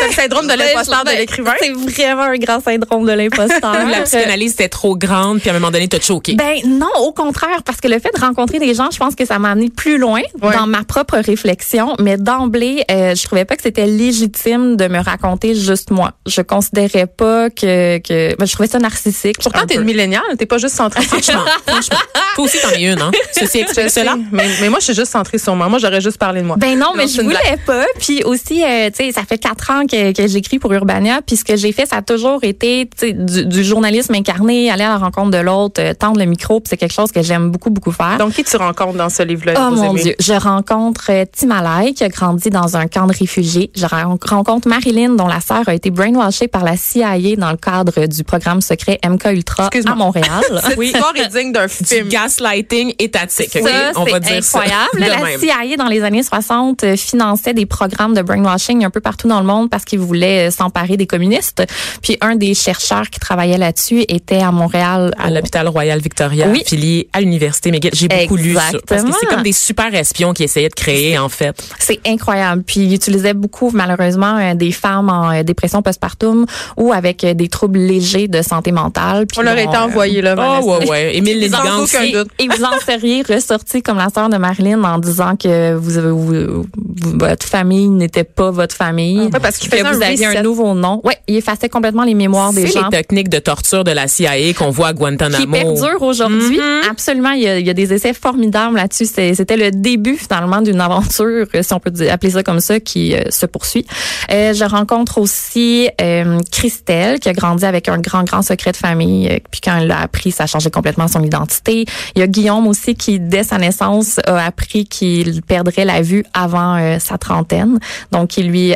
t'as 0.00 0.06
le 0.08 0.12
syndrome 0.12 0.46
de 0.46 0.54
l'imposteur 0.54 1.00
de 1.04 1.10
Ben, 1.10 1.18
l'écrivain. 1.18 1.52
C'est 1.60 1.72
vraiment 1.72 2.22
un 2.22 2.36
grand 2.36 2.62
syndrome 2.62 3.06
de 3.06 3.12
l'imposteur. 3.12 3.86
La 3.88 4.02
psychanalyse 4.02 4.52
était 4.52 4.68
trop 4.68 4.96
grande, 4.96 5.40
puis 5.40 5.48
à 5.50 5.52
un 5.52 5.58
moment 5.58 5.70
donné, 5.70 5.88
t'as 5.88 6.00
choqué. 6.00 6.34
Ben 6.34 6.56
non, 6.66 6.90
au 7.00 7.12
contraire, 7.12 7.62
parce 7.64 7.80
que 7.80 7.88
le 7.88 7.98
fait 7.98 8.10
de 8.14 8.20
rencontrer 8.20 8.58
des 8.58 8.74
gens, 8.74 8.88
je 8.92 8.98
pense 8.98 9.14
que 9.14 9.24
ça 9.24 9.38
m'a 9.38 9.50
amené 9.52 9.70
plus 9.70 9.98
loin 9.98 10.20
Ouais. 10.42 10.54
dans 10.54 10.66
ma 10.66 10.82
propre 10.84 11.18
réflexion. 11.18 11.94
Mais 12.00 12.16
d'emblée, 12.16 12.84
euh, 12.90 13.14
je 13.14 13.22
trouvais 13.24 13.44
pas 13.44 13.54
que 13.56 13.62
c'était 13.62 13.86
légitime 13.86 14.76
de 14.76 14.88
me 14.88 14.98
raconter 15.02 15.54
juste 15.54 15.90
moi. 15.90 16.12
Je 16.26 16.42
considérais 16.42 17.06
pas 17.06 17.48
que, 17.50 17.98
que 17.98 18.34
ben, 18.36 18.44
je 18.46 18.52
trouvais 18.52 18.68
ça 18.68 18.78
narcissique. 18.78 19.36
Pourtant, 19.42 19.66
t'es 19.66 19.76
une 19.76 19.84
milléniale, 19.84 20.22
t'es 20.38 20.46
pas 20.46 20.58
juste 20.58 20.74
centrée 20.74 21.02
sur 21.02 21.10
Franchement, 21.22 21.44
franchement. 21.66 21.96
Toi 22.34 22.44
aussi, 22.44 22.58
t'en 22.60 22.70
es 22.70 22.82
une, 22.82 23.00
hein? 23.00 23.10
Ceci 23.32 23.58
explique 23.58 23.90
sais, 23.90 24.00
cela. 24.00 24.16
mais, 24.32 24.46
mais 24.60 24.68
moi, 24.68 24.78
je 24.80 24.86
suis 24.86 24.94
juste 24.94 25.11
centrée 25.12 25.38
sur 25.38 25.54
moi. 25.54 25.68
Moi, 25.68 25.78
j'aurais 25.78 26.00
juste 26.00 26.18
parlé 26.18 26.40
de 26.42 26.46
moi. 26.46 26.56
Ben 26.58 26.78
non, 26.78 26.92
mais 26.96 27.06
je 27.06 27.20
voulais 27.22 27.38
pas. 27.66 27.84
Puis 27.98 28.22
aussi, 28.24 28.62
euh, 28.64 28.90
tu 28.90 29.04
sais, 29.04 29.12
ça 29.12 29.22
fait 29.28 29.38
quatre 29.38 29.70
ans 29.70 29.86
que, 29.86 30.12
que 30.12 30.26
j'écris 30.26 30.58
pour 30.58 30.72
Urbania. 30.72 31.20
Puis 31.26 31.36
ce 31.36 31.44
que 31.44 31.56
j'ai 31.56 31.72
fait, 31.72 31.86
ça 31.86 31.96
a 31.96 32.02
toujours 32.02 32.40
été 32.42 32.88
du, 33.00 33.46
du 33.46 33.64
journalisme 33.64 34.14
incarné, 34.14 34.70
aller 34.70 34.84
à 34.84 34.88
la 34.90 34.98
rencontre 34.98 35.30
de 35.30 35.38
l'autre, 35.38 35.80
euh, 35.82 35.94
tendre 35.94 36.18
le 36.18 36.24
micro. 36.26 36.60
Puis 36.60 36.68
c'est 36.70 36.76
quelque 36.76 36.92
chose 36.94 37.12
que 37.12 37.22
j'aime 37.22 37.50
beaucoup, 37.50 37.70
beaucoup 37.70 37.92
faire. 37.92 38.16
Donc, 38.18 38.32
qui 38.32 38.44
tu 38.44 38.56
rencontres 38.56 38.96
dans 38.98 39.08
ce 39.10 39.22
livre-là? 39.22 39.54
Oh 39.56 39.70
vous 39.74 39.82
mon 39.82 39.90
aimez? 39.92 40.02
Dieu, 40.02 40.14
je 40.18 40.32
rencontre 40.32 41.06
euh, 41.10 41.24
Timalai 41.30 41.92
qui 41.94 42.04
a 42.04 42.08
grandi 42.08 42.50
dans 42.50 42.76
un 42.76 42.86
camp 42.88 43.06
de 43.06 43.12
réfugiés. 43.16 43.70
Je 43.76 43.86
ren- 43.86 44.18
rencontre 44.24 44.68
Marilyn 44.68 45.10
dont 45.16 45.26
la 45.28 45.40
sœur 45.40 45.62
a 45.68 45.74
été 45.74 45.90
brainwashée 45.90 46.48
par 46.48 46.64
la 46.64 46.76
CIA 46.76 47.36
dans 47.36 47.50
le 47.50 47.56
cadre 47.56 48.06
du 48.06 48.24
programme 48.24 48.60
secret 48.60 48.98
MK 49.06 49.24
Ultra 49.32 49.66
Excuse-moi. 49.66 49.92
à 49.92 49.96
Montréal. 49.96 50.42
Cette 50.68 50.82
histoire 50.82 51.12
est 51.16 51.28
digne 51.28 51.52
d'un 51.52 51.66
Du 51.66 51.72
film. 51.84 52.08
gaslighting 52.08 52.94
étatique. 52.98 53.50
Ça, 53.52 53.92
On 53.96 54.04
va 54.04 54.12
c'est 54.14 54.20
dire 54.20 54.44
ça. 54.44 54.60
La 54.98 55.22
même. 55.22 55.40
CIA, 55.40 55.76
dans 55.76 55.86
les 55.88 56.02
années 56.02 56.22
60, 56.22 56.84
euh, 56.84 56.96
finançait 56.96 57.54
des 57.54 57.66
programmes 57.66 58.14
de 58.14 58.22
brainwashing 58.22 58.84
un 58.84 58.90
peu 58.90 59.00
partout 59.00 59.28
dans 59.28 59.40
le 59.40 59.46
monde 59.46 59.70
parce 59.70 59.84
qu'ils 59.84 59.98
voulaient 60.00 60.48
euh, 60.48 60.50
s'emparer 60.50 60.96
des 60.96 61.06
communistes. 61.06 61.62
Puis 62.02 62.16
un 62.20 62.36
des 62.36 62.54
chercheurs 62.54 63.08
qui 63.10 63.20
travaillait 63.20 63.58
là-dessus 63.58 64.04
était 64.08 64.40
à 64.40 64.50
Montréal. 64.52 65.12
à 65.18 65.28
au- 65.30 65.34
l'hôpital 65.34 65.68
Royal 65.68 66.00
Victoria, 66.00 66.48
Oui. 66.48 66.62
affilié 66.64 67.08
à 67.12 67.20
l'université 67.20 67.70
McGill. 67.70 67.90
J'ai 67.94 68.08
beaucoup 68.08 68.36
lu 68.36 68.54
ça. 68.54 68.62
Parce 68.86 69.02
que 69.04 69.10
c'est 69.18 69.26
comme 69.26 69.42
des 69.42 69.52
super 69.52 69.94
espions 69.94 70.32
qui 70.32 70.44
essayaient 70.44 70.68
de 70.68 70.74
créer, 70.74 71.18
en 71.18 71.28
fait. 71.28 71.56
C'est 71.78 72.00
incroyable. 72.06 72.62
Puis 72.66 72.80
il 72.80 72.94
utilisait 72.94 73.34
beaucoup, 73.34 73.70
malheureusement, 73.72 74.38
euh, 74.38 74.54
des 74.54 74.72
femmes 74.72 75.08
en 75.08 75.42
dépression 75.42 75.82
postpartum 75.82 76.46
ou 76.76 76.92
avec 76.92 77.24
des 77.24 77.48
troubles 77.48 77.78
légers 77.78 78.28
de 78.28 78.42
santé 78.42 78.72
mentale. 78.72 79.26
Puis 79.26 79.38
On 79.38 79.42
leur 79.42 79.56
euh, 79.56 79.64
envoyé, 79.78 80.20
là, 80.22 80.34
Oh, 80.62 80.78
ouais, 80.80 80.88
ouais. 80.88 81.16
Émile 81.16 81.50
aussi. 81.82 82.12
doute. 82.12 82.28
Et 82.38 82.48
vous 82.48 82.64
en 82.64 82.78
seriez 82.84 83.22
ressorti 83.22 83.82
comme 83.82 83.98
la 83.98 84.08
sœur 84.08 84.28
de 84.28 84.36
Marilyn 84.36 84.76
en 84.84 84.98
disant 84.98 85.36
que 85.36 85.74
vous, 85.74 85.98
avez- 85.98 86.10
vous- 86.10 86.62
vous- 86.62 87.18
votre 87.18 87.46
famille 87.46 87.88
n'était 87.88 88.24
pas 88.24 88.50
votre 88.50 88.74
famille. 88.74 89.20
Ouais, 89.22 89.40
parce 89.40 89.56
qu'il 89.58 89.70
que 89.70 89.76
faisait 89.76 89.88
un 89.88 89.92
vous 89.92 90.02
aviez 90.02 90.26
un 90.26 90.42
nouveau 90.42 90.74
nom. 90.74 91.00
Ouais, 91.04 91.16
il 91.28 91.36
effaçait 91.36 91.68
complètement 91.68 92.04
les 92.04 92.14
mémoires 92.14 92.52
des 92.52 92.66
C'est 92.66 92.72
gens. 92.78 92.84
les 92.90 92.96
techniques 92.96 93.28
de 93.28 93.38
torture 93.38 93.84
de 93.84 93.90
la 93.90 94.08
CIA 94.08 94.52
qu'on 94.54 94.70
voit 94.70 94.88
à 94.88 94.92
qui 94.92 94.98
Guantanamo. 94.98 95.52
perdure 95.52 96.02
aujourd'hui. 96.02 96.58
Mm-hmm. 96.58 96.90
Absolument, 96.90 97.30
il 97.30 97.42
y, 97.42 97.48
a, 97.48 97.58
il 97.58 97.66
y 97.66 97.70
a 97.70 97.74
des 97.74 97.92
essais 97.92 98.12
formidables 98.14 98.76
là-dessus. 98.76 99.06
C'est- 99.06 99.34
C'était 99.34 99.56
le 99.56 99.70
début 99.70 100.16
finalement 100.16 100.60
d'une 100.62 100.80
aventure, 100.80 101.46
euh, 101.54 101.62
si 101.62 101.72
on 101.72 101.80
peut 101.80 101.92
appeler 102.10 102.30
ça 102.32 102.42
comme 102.42 102.60
ça, 102.60 102.80
qui 102.80 103.14
euh, 103.14 103.22
se 103.30 103.46
poursuit. 103.46 103.86
Euh, 104.30 104.52
je 104.54 104.64
rencontre 104.64 105.18
aussi 105.18 105.88
euh, 106.00 106.38
Christelle, 106.50 107.18
qui 107.20 107.28
a 107.28 107.32
grandi 107.32 107.64
avec 107.64 107.88
un 107.88 107.98
grand, 107.98 108.24
grand 108.24 108.42
secret 108.42 108.72
de 108.72 108.76
famille. 108.76 109.28
puis 109.50 109.60
quand 109.62 109.76
elle 109.78 109.88
l'a 109.88 110.00
appris, 110.00 110.30
ça 110.32 110.44
a 110.44 110.46
changé 110.46 110.70
complètement 110.70 111.08
son 111.08 111.22
identité. 111.22 111.84
Il 112.14 112.20
y 112.20 112.22
a 112.22 112.26
Guillaume 112.26 112.66
aussi 112.66 112.94
qui, 112.94 113.18
dès 113.20 113.42
sa 113.42 113.58
naissance, 113.58 114.20
a 114.26 114.44
appris 114.46 114.71
qu'il 114.88 115.42
perdrait 115.42 115.84
la 115.84 116.02
vue 116.02 116.24
avant 116.32 116.76
euh, 116.76 116.98
sa 116.98 117.18
trentaine. 117.18 117.78
Donc, 118.10 118.36
il 118.36 118.48
lui... 118.48 118.74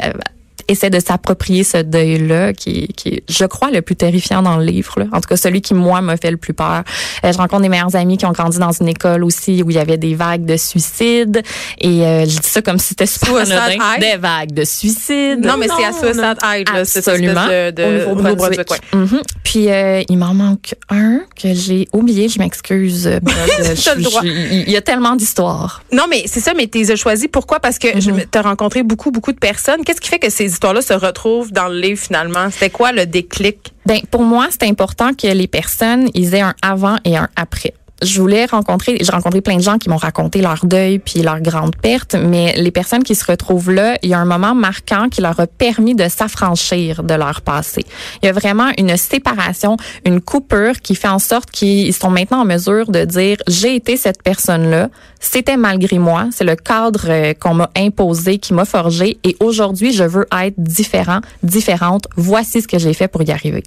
essaie 0.69 0.91
de 0.91 1.01
s'approprier 1.01 1.65
ce 1.65 1.79
deuil-là, 1.79 2.53
qui, 2.53 2.89
qui 2.89 3.09
est, 3.09 3.23
je 3.29 3.45
crois, 3.45 3.71
le 3.71 3.83
plus 3.83 3.97
terrifiant 3.97 4.43
dans 4.43 4.57
le 4.57 4.65
livre. 4.65 4.95
Là. 5.01 5.07
En 5.13 5.21
tout 5.21 5.29
cas, 5.29 5.37
celui 5.37 5.61
qui, 5.61 5.75
moi, 5.75 6.01
me 6.03 6.17
fait 6.17 6.31
le 6.31 6.37
plus 6.37 6.55
peur. 6.55 6.83
Euh, 7.25 7.33
je 7.33 7.39
rencontre 7.39 7.63
des 7.63 7.69
meilleurs 7.69 7.95
amis 7.97 8.17
qui 8.19 8.27
ont 8.27 8.33
grandi 8.33 8.59
dans 8.59 8.73
une 8.73 8.89
école 8.89 9.25
aussi 9.25 9.63
où 9.63 9.71
il 9.71 9.77
y 9.77 9.79
avait 9.79 9.97
des 9.99 10.15
vagues 10.15 10.45
de 10.45 10.57
suicides. 10.57 11.43
Et 11.79 12.03
euh, 12.07 12.21
je 12.23 12.39
dis 12.41 12.49
ça 12.49 12.63
comme 12.63 12.79
si 12.79 12.89
c'était 12.89 13.07
super 13.07 13.37
Suicide 13.37 13.53
anodin. 13.55 13.75
High? 13.95 14.01
Des 14.01 14.17
vagues 14.19 14.53
de 14.53 14.65
suicides. 14.65 15.45
Non, 15.45 15.57
mais 15.59 15.67
c'est 15.69 15.85
à 15.85 15.93
Suicide 15.93 16.37
High, 16.43 16.67
Absolument. 16.75 17.43
espèce 17.43 17.75
de, 17.75 18.01
de 18.03 18.07
au 18.07 18.15
Nouveau-Brunswick. 18.15 18.69
Mhm. 18.93 19.21
Puis 19.45 19.71
euh, 19.71 20.03
il 20.09 20.19
m'en 20.19 20.35
manque 20.35 20.75
un 20.91 21.21
que 21.41 21.55
j'ai 21.55 21.89
oublié. 21.93 22.29
Je 22.29 22.39
m'excuse. 22.39 23.09
Il 24.23 24.71
y 24.71 24.77
a 24.77 24.81
tellement 24.81 25.17
d'histoires. 25.17 25.83
Non, 25.93 26.05
mais 26.11 26.25
c'est 26.27 26.41
ça, 26.41 26.53
mais 26.57 26.67
tu 26.67 26.79
les 26.79 26.91
as 26.91 26.97
choisis. 26.97 27.29
Pourquoi? 27.31 27.61
Parce 27.61 27.79
que 27.79 27.89
Mhm. 27.97 28.25
tu 28.31 28.39
as 28.39 28.43
rencontré 28.43 28.83
beaucoup, 28.83 29.11
beaucoup 29.11 29.33
de 29.33 29.39
personnes. 29.39 29.85
Qu'est-ce 29.85 30.01
qui 30.01 30.09
fait 30.09 30.19
que 30.19 30.31
ces 30.31 30.55
histoires-là 30.56 30.82
se 30.82 30.94
retrouvent 30.94 31.53
dans 31.53 31.69
le 31.69 31.79
livre, 31.79 32.00
finalement? 32.00 32.50
C'était 32.50 32.70
quoi 32.70 32.93
le 32.93 33.06
déclic? 33.06 33.73
Ben 33.85 34.00
pour 34.11 34.23
moi, 34.23 34.49
c'est 34.50 34.64
important 34.64 35.12
que 35.14 35.29
les 35.29 35.47
personnes 35.47 36.08
aient 36.14 36.41
un 36.41 36.55
avant 36.62 36.97
et 37.05 37.17
un 37.17 37.29
après. 37.37 37.75
Je 38.02 38.20
voulais 38.20 38.44
rencontrer, 38.44 38.98
j'ai 39.00 39.10
rencontré 39.10 39.40
plein 39.40 39.56
de 39.56 39.62
gens 39.62 39.78
qui 39.78 39.88
m'ont 39.88 39.96
raconté 39.96 40.43
leur 40.43 40.66
deuil 40.66 40.98
puis 40.98 41.22
leur 41.22 41.40
grande 41.40 41.75
perte, 41.76 42.14
mais 42.14 42.54
les 42.56 42.70
personnes 42.70 43.03
qui 43.03 43.15
se 43.15 43.24
retrouvent 43.24 43.70
là, 43.70 43.96
il 44.03 44.10
y 44.10 44.15
a 44.15 44.19
un 44.19 44.26
moment 44.26 44.55
marquant 44.55 45.08
qui 45.08 45.22
leur 45.22 45.41
a 45.41 45.46
permis 45.46 45.94
de 45.94 46.06
s'affranchir 46.08 47.03
de 47.03 47.15
leur 47.15 47.41
passé. 47.41 47.86
Il 48.22 48.26
y 48.26 48.29
a 48.29 48.32
vraiment 48.32 48.70
une 48.76 48.96
séparation, 48.98 49.79
une 50.05 50.20
coupure 50.20 50.81
qui 50.82 50.94
fait 50.94 51.08
en 51.08 51.19
sorte 51.19 51.50
qu'ils 51.50 51.94
sont 51.94 52.10
maintenant 52.10 52.43
en 52.43 52.44
mesure 52.44 52.91
de 52.91 53.05
dire 53.05 53.38
j'ai 53.46 53.76
été 53.76 53.96
cette 53.96 54.22
personne-là, 54.22 54.91
c'était 55.19 55.56
malgré 55.56 55.98
moi, 55.98 56.29
c'est 56.32 56.44
le 56.44 56.56
cadre 56.56 57.06
euh, 57.08 57.32
qu'on 57.32 57.55
m'a 57.55 57.70
imposé, 57.76 58.38
qui 58.38 58.53
m'a 58.53 58.67
forgé 58.67 59.19
et 59.24 59.36
aujourd'hui 59.41 59.93
je 59.93 60.05
veux 60.05 60.26
être 60.32 60.55
différent, 60.58 61.20
différente. 61.43 62.06
Voici 62.17 62.60
ce 62.60 62.69
que 62.69 62.79
j'ai 62.79 62.93
fait 62.93 63.08
pour 63.08 63.22
y 63.22 63.31
arriver. 63.31 63.62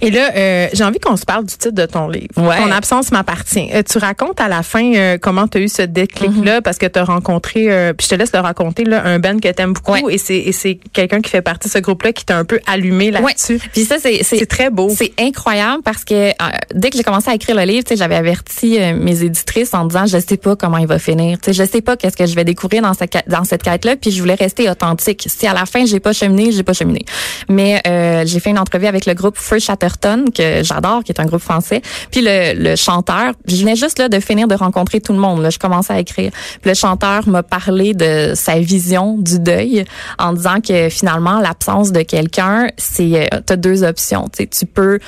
Et 0.00 0.10
là, 0.10 0.30
euh, 0.34 0.68
j'ai 0.72 0.84
envie 0.84 0.98
qu'on 0.98 1.16
se 1.16 1.24
parle 1.24 1.44
du 1.44 1.56
titre 1.56 1.70
de 1.70 1.86
ton 1.86 2.08
livre. 2.08 2.28
Ouais. 2.36 2.58
Ton 2.58 2.70
absence 2.70 3.10
m'appartient. 3.10 3.67
Euh, 3.72 3.82
tu 3.82 3.98
racontes 3.98 4.40
à 4.40 4.48
la 4.48 4.62
fin 4.62 4.92
euh, 4.94 5.18
comment 5.20 5.46
tu 5.48 5.58
as 5.58 5.60
eu 5.60 5.68
ce 5.68 5.82
déclic-là? 5.82 6.62
Parce 6.62 6.78
que 6.78 6.86
tu 6.86 6.98
as 6.98 7.04
rencontré, 7.04 7.66
euh, 7.70 7.92
puis 7.92 8.06
je 8.06 8.10
te 8.10 8.18
laisse 8.18 8.32
le 8.32 8.40
raconter, 8.40 8.84
là, 8.84 9.02
un 9.04 9.18
Ben 9.18 9.40
que 9.40 9.48
tu 9.50 9.62
aimes 9.62 9.72
beaucoup 9.72 9.92
Ouais. 9.92 10.14
et 10.14 10.52
c'est 10.52 10.78
quelqu'un 10.92 11.20
qui 11.20 11.30
fait 11.30 11.42
partie 11.42 11.68
de 11.68 11.72
ce 11.72 11.78
groupe-là 11.78 12.12
qui 12.12 12.24
t'a 12.24 12.36
un 12.36 12.44
peu 12.44 12.60
allumé 12.66 13.10
là-dessus. 13.10 13.60
Puis 13.72 13.84
ça, 13.84 13.96
c'est 14.00 14.22
C'est 14.22 14.46
très 14.46 14.70
beau. 14.70 14.88
C'est 14.94 15.12
incroyable 15.18 15.82
parce 15.82 16.04
que 16.04 16.28
euh, 16.30 16.32
dès 16.74 16.90
que 16.90 16.96
j'ai 16.96 17.02
commencé 17.04 17.30
à 17.30 17.34
écrire 17.34 17.56
le 17.56 17.62
livre, 17.62 17.84
tu 17.84 17.90
sais, 17.90 17.96
j'avais 17.96 18.16
averti 18.16 18.78
mes 18.96 19.22
éditrices 19.22 19.74
en 19.74 19.84
disant 19.86 20.06
je 20.06 20.18
sais 20.18 20.36
pas 20.36 20.56
comment 20.56 20.78
il 20.78 20.86
va 20.86 20.98
finir, 20.98 21.38
tu 21.40 21.46
sais, 21.46 21.64
je 21.64 21.70
sais 21.70 21.80
pas 21.80 21.96
qu'est-ce 21.96 22.16
que 22.16 22.26
je 22.26 22.34
vais 22.34 22.44
découvrir 22.44 22.82
dans 22.82 22.94
cette 22.94 23.16
dans 23.28 23.44
cette 23.44 23.62
quête 23.62 23.84
là, 23.84 23.96
puis 23.96 24.10
je 24.10 24.20
voulais 24.20 24.34
rester 24.34 24.68
authentique. 24.70 25.24
Si 25.26 25.46
à 25.46 25.54
la 25.54 25.66
fin 25.66 25.84
j'ai 25.86 26.00
pas 26.00 26.12
cheminé, 26.12 26.52
j'ai 26.52 26.62
pas 26.62 26.72
cheminé. 26.72 27.04
Mais 27.48 27.80
euh, 27.86 28.24
j'ai 28.26 28.40
fait 28.40 28.50
une 28.50 28.58
entrevue 28.58 28.86
avec 28.86 29.06
le 29.06 29.14
groupe 29.14 29.36
Free 29.36 29.60
Chatterton 29.60 30.26
que 30.34 30.62
j'adore, 30.62 31.02
qui 31.04 31.12
est 31.12 31.20
un 31.20 31.24
groupe 31.26 31.40
français. 31.42 31.82
Puis 32.10 32.20
le, 32.22 32.54
le 32.54 32.76
chanteur, 32.76 33.32
je 33.58 33.64
venais 33.64 33.76
juste 33.76 33.98
là 33.98 34.08
de 34.08 34.20
finir 34.20 34.48
de 34.48 34.54
rencontrer 34.54 35.00
tout 35.00 35.12
le 35.12 35.18
monde. 35.18 35.42
Là, 35.42 35.50
je 35.50 35.58
commençais 35.58 35.92
à 35.92 36.00
écrire. 36.00 36.30
Puis 36.62 36.70
le 36.70 36.74
chanteur 36.74 37.28
m'a 37.28 37.42
parlé 37.42 37.94
de 37.94 38.32
sa 38.34 38.58
vision 38.58 39.18
du 39.18 39.38
deuil 39.38 39.84
en 40.18 40.32
disant 40.32 40.60
que 40.60 40.88
finalement 40.88 41.40
l'absence 41.40 41.92
de 41.92 42.02
quelqu'un, 42.02 42.68
c'est 42.76 43.28
euh, 43.32 43.40
t'as 43.44 43.56
deux 43.56 43.84
options. 43.84 44.28
Tu 44.28 44.44
sais, 44.44 44.46
tu 44.46 44.66
peux 44.66 44.98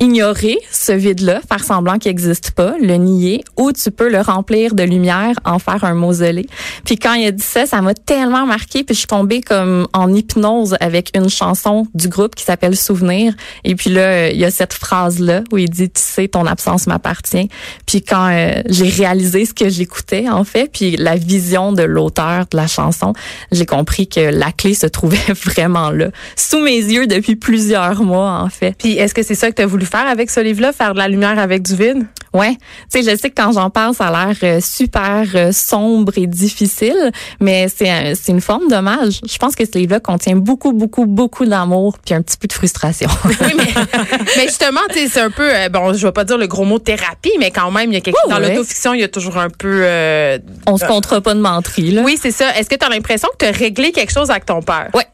ignorer 0.00 0.58
ce 0.70 0.92
vide-là, 0.92 1.40
faire 1.48 1.64
semblant 1.64 1.98
qu'il 1.98 2.10
n'existe 2.10 2.52
pas, 2.52 2.74
le 2.80 2.94
nier, 2.94 3.44
ou 3.56 3.72
tu 3.72 3.90
peux 3.90 4.08
le 4.08 4.20
remplir 4.20 4.74
de 4.74 4.82
lumière, 4.82 5.34
en 5.44 5.58
faire 5.58 5.84
un 5.84 5.94
mausolée. 5.94 6.46
Puis 6.84 6.96
quand 6.96 7.14
il 7.14 7.26
a 7.26 7.30
dit 7.30 7.42
ça, 7.42 7.66
ça 7.66 7.80
m'a 7.82 7.94
tellement 7.94 8.46
marqué, 8.46 8.84
puis 8.84 8.94
je 8.94 9.00
suis 9.00 9.06
tombée 9.06 9.40
comme 9.40 9.86
en 9.92 10.12
hypnose 10.12 10.76
avec 10.80 11.10
une 11.16 11.28
chanson 11.28 11.86
du 11.94 12.08
groupe 12.08 12.34
qui 12.34 12.44
s'appelle 12.44 12.76
Souvenir. 12.76 13.34
Et 13.64 13.74
puis 13.74 13.90
là, 13.90 14.30
il 14.30 14.38
y 14.38 14.44
a 14.44 14.50
cette 14.50 14.72
phrase-là 14.72 15.42
où 15.52 15.58
il 15.58 15.70
dit, 15.70 15.90
tu 15.90 16.00
sais, 16.00 16.28
ton 16.28 16.46
absence 16.46 16.86
m'appartient. 16.86 17.48
Puis 17.86 18.02
quand 18.02 18.30
euh, 18.30 18.62
j'ai 18.68 18.88
réalisé 18.88 19.44
ce 19.44 19.54
que 19.54 19.68
j'écoutais, 19.68 20.28
en 20.28 20.44
fait, 20.44 20.70
puis 20.72 20.96
la 20.96 21.16
vision 21.16 21.72
de 21.72 21.82
l'auteur 21.82 22.46
de 22.50 22.56
la 22.56 22.66
chanson, 22.66 23.12
j'ai 23.52 23.66
compris 23.66 24.08
que 24.08 24.20
la 24.20 24.52
clé 24.52 24.74
se 24.74 24.86
trouvait 24.86 25.18
vraiment 25.44 25.90
là, 25.90 26.08
sous 26.36 26.60
mes 26.60 26.76
yeux 26.76 27.06
depuis 27.06 27.36
plusieurs 27.36 28.02
mois, 28.02 28.40
en 28.40 28.48
fait. 28.48 28.74
Puis 28.78 28.92
est-ce 28.92 29.14
que 29.14 29.22
c'est 29.22 29.34
ça 29.34 29.50
que 29.50 29.60
tu 29.60 29.64
voulu 29.64 29.83
faire 29.84 30.06
avec 30.06 30.30
ce 30.30 30.40
livre-là, 30.40 30.72
faire 30.72 30.92
de 30.94 30.98
la 30.98 31.08
lumière 31.08 31.38
avec 31.38 31.62
du 31.62 31.74
vide? 31.76 32.06
Ouais, 32.32 32.56
tu 32.92 33.02
sais, 33.04 33.08
je 33.08 33.16
sais 33.16 33.30
que 33.30 33.40
quand 33.40 33.52
j'en 33.52 33.70
parle, 33.70 33.94
ça 33.94 34.06
a 34.08 34.26
l'air 34.26 34.36
euh, 34.42 34.60
super 34.60 35.24
euh, 35.36 35.52
sombre 35.52 36.12
et 36.16 36.26
difficile, 36.26 37.12
mais 37.40 37.68
c'est 37.74 38.14
c'est 38.16 38.32
une 38.32 38.40
forme 38.40 38.66
d'hommage. 38.68 39.20
Je 39.24 39.38
pense 39.38 39.54
que 39.54 39.64
ce 39.64 39.78
livre-là 39.78 40.00
contient 40.00 40.34
beaucoup, 40.34 40.72
beaucoup, 40.72 41.06
beaucoup 41.06 41.46
d'amour 41.46 41.96
puis 42.04 42.12
un 42.12 42.22
petit 42.22 42.36
peu 42.36 42.48
de 42.48 42.52
frustration. 42.52 43.08
oui, 43.24 43.36
mais, 43.56 43.64
mais 44.36 44.42
justement, 44.48 44.80
tu 44.90 44.98
sais, 44.98 45.08
c'est 45.08 45.20
un 45.20 45.30
peu, 45.30 45.48
euh, 45.48 45.68
bon, 45.68 45.92
je 45.94 46.04
vais 46.04 46.12
pas 46.12 46.24
dire 46.24 46.36
le 46.36 46.48
gros 46.48 46.64
mot 46.64 46.80
thérapie, 46.80 47.32
mais 47.38 47.52
quand 47.52 47.70
même, 47.70 47.90
il 47.92 47.94
y 47.94 47.98
a 47.98 48.00
quelque 48.00 48.18
Oh, 48.26 48.30
dans 48.30 48.40
ouais. 48.40 48.50
l'autofiction, 48.54 48.94
il 48.94 49.00
y 49.00 49.04
a 49.04 49.08
toujours 49.08 49.38
un 49.38 49.50
peu. 49.50 49.82
euh, 49.84 50.38
On 50.66 50.76
se 50.76 50.84
comptera 50.84 51.20
pas 51.20 51.34
de 51.34 51.40
menterie, 51.40 51.92
là. 51.92 52.02
oui, 52.02 52.18
c'est 52.20 52.30
ça. 52.32 52.56
Est-ce 52.56 52.68
que 52.68 52.74
tu 52.74 52.84
as 52.84 52.88
l'impression 52.88 53.28
que 53.38 53.44
tu 53.44 53.50
as 53.52 53.56
réglé 53.56 53.92
quelque 53.92 54.12
chose 54.12 54.30
avec 54.30 54.44
ton 54.46 54.60
père? 54.60 54.88
Ouais. 54.94 55.06